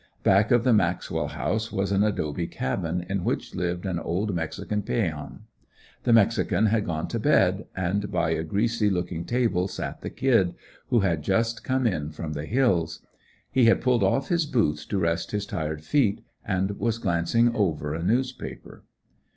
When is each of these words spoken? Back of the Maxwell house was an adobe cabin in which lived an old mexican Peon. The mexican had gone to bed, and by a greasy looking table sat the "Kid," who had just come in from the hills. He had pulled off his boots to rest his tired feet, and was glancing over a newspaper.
Back 0.23 0.49
of 0.49 0.63
the 0.63 0.73
Maxwell 0.73 1.27
house 1.27 1.71
was 1.71 1.91
an 1.91 2.03
adobe 2.03 2.47
cabin 2.47 3.05
in 3.07 3.23
which 3.23 3.53
lived 3.53 3.85
an 3.85 3.99
old 3.99 4.33
mexican 4.33 4.81
Peon. 4.81 5.41
The 6.05 6.11
mexican 6.11 6.65
had 6.65 6.87
gone 6.87 7.07
to 7.09 7.19
bed, 7.19 7.67
and 7.75 8.11
by 8.11 8.31
a 8.31 8.41
greasy 8.41 8.89
looking 8.89 9.25
table 9.25 9.67
sat 9.67 10.01
the 10.01 10.09
"Kid," 10.09 10.55
who 10.89 11.01
had 11.01 11.21
just 11.21 11.63
come 11.63 11.85
in 11.85 12.09
from 12.09 12.33
the 12.33 12.45
hills. 12.47 13.05
He 13.51 13.65
had 13.65 13.79
pulled 13.79 14.01
off 14.03 14.29
his 14.29 14.47
boots 14.47 14.87
to 14.87 14.97
rest 14.97 15.29
his 15.29 15.45
tired 15.45 15.83
feet, 15.83 16.21
and 16.43 16.79
was 16.79 16.97
glancing 16.97 17.55
over 17.55 17.93
a 17.93 18.01
newspaper. 18.01 18.83